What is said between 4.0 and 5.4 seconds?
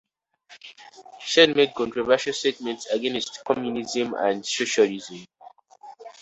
and socialism.